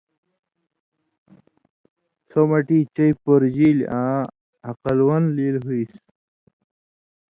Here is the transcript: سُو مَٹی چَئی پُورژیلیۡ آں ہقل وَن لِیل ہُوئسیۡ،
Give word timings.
سُو 2.29 2.39
مَٹی 2.49 2.79
چَئی 2.95 3.11
پُورژیلیۡ 3.21 3.89
آں 3.99 4.21
ہقل 4.67 4.97
وَن 5.07 5.23
لِیل 5.35 5.55
ہُوئسیۡ، 5.63 6.01